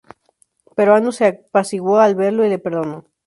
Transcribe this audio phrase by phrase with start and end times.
[0.75, 3.05] Pero Anu se apaciguó al verlo y le perdonó.